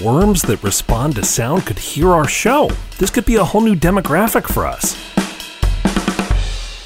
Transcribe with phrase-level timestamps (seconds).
[0.00, 2.70] worms that respond to sound could hear our show.
[2.98, 4.94] This could be a whole new demographic for us.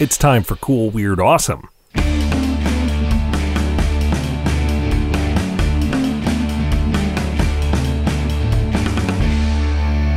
[0.01, 1.69] It's time for Cool, Weird, Awesome.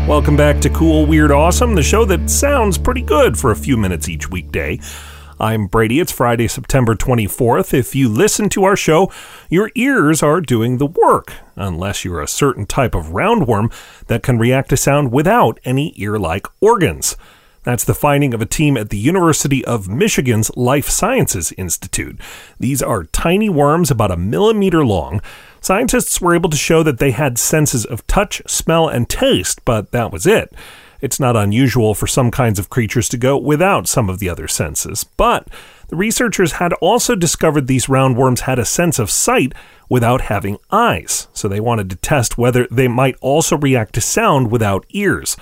[0.07, 3.78] Welcome back to Cool, Weird, Awesome, the show that sounds pretty good for a few
[3.78, 4.80] minutes each weekday.
[5.44, 6.00] I'm Brady.
[6.00, 7.73] It's Friday, September 24th.
[7.73, 9.12] If you listen to our show,
[9.50, 13.70] your ears are doing the work, unless you're a certain type of roundworm
[14.07, 17.18] that can react to sound without any ear like organs.
[17.64, 22.18] That's the finding of a team at the University of Michigan's Life Sciences Institute.
[22.57, 25.21] These are tiny worms about a millimeter long.
[25.60, 29.91] Scientists were able to show that they had senses of touch, smell, and taste, but
[29.91, 30.55] that was it.
[31.04, 34.48] It's not unusual for some kinds of creatures to go without some of the other
[34.48, 35.50] senses, but
[35.89, 39.52] the researchers had also discovered these roundworms had a sense of sight
[39.89, 44.50] without having eyes, so they wanted to test whether they might also react to sound
[44.50, 45.36] without ears.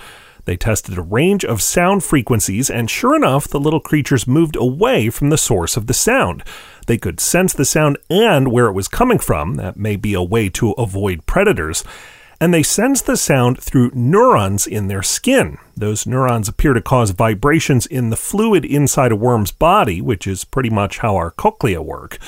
[0.46, 5.10] They tested a range of sound frequencies, and sure enough, the little creatures moved away
[5.10, 6.42] from the source of the sound.
[6.88, 9.54] They could sense the sound and where it was coming from.
[9.54, 11.84] That may be a way to avoid predators.
[12.42, 15.58] And they sense the sound through neurons in their skin.
[15.76, 20.42] Those neurons appear to cause vibrations in the fluid inside a worm's body, which is
[20.42, 22.18] pretty much how our cochlea work.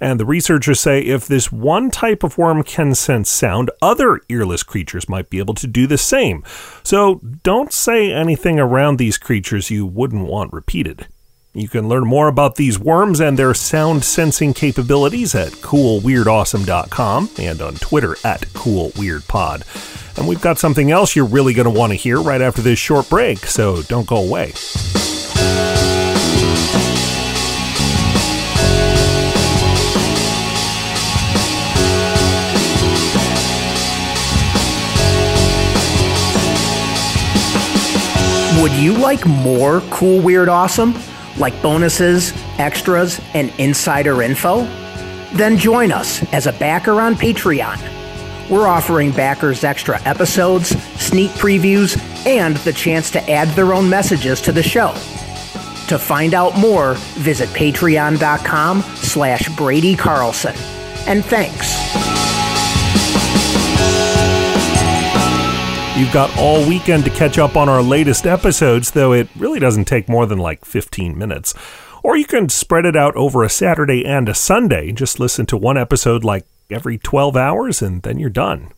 [0.00, 4.62] And the researchers say if this one type of worm can sense sound, other earless
[4.62, 6.44] creatures might be able to do the same.
[6.84, 11.08] So don't say anything around these creatures you wouldn't want repeated.
[11.56, 17.62] You can learn more about these worms and their sound sensing capabilities at coolweirdawesome.com and
[17.62, 20.18] on Twitter at coolweirdpod.
[20.18, 22.78] And we've got something else you're really going to want to hear right after this
[22.78, 24.52] short break, so don't go away.
[38.60, 40.94] Would you like more cool, weird, awesome?
[41.38, 44.64] Like bonuses, extras, and insider info?
[45.34, 48.48] Then join us as a backer on Patreon.
[48.48, 50.68] We're offering backers extra episodes,
[51.00, 54.92] sneak previews, and the chance to add their own messages to the show.
[55.88, 60.54] To find out more, visit patreon.com slash Brady Carlson.
[61.06, 61.85] And thanks.
[65.96, 69.86] You've got all weekend to catch up on our latest episodes, though it really doesn't
[69.86, 71.54] take more than like 15 minutes.
[72.02, 74.92] Or you can spread it out over a Saturday and a Sunday.
[74.92, 78.72] Just listen to one episode like every 12 hours and then you're done.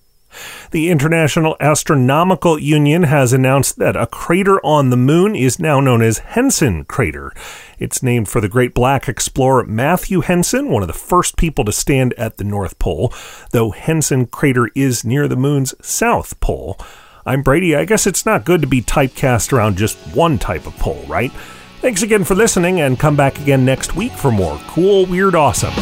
[0.70, 6.02] The International Astronomical Union has announced that a crater on the moon is now known
[6.02, 7.32] as Henson Crater.
[7.80, 11.72] It's named for the great black explorer Matthew Henson, one of the first people to
[11.72, 13.12] stand at the North Pole,
[13.50, 16.78] though Henson Crater is near the moon's south pole.
[17.28, 17.76] I'm Brady.
[17.76, 21.30] I guess it's not good to be typecast around just one type of pole, right?
[21.82, 25.74] Thanks again for listening, and come back again next week for more cool, weird, awesome.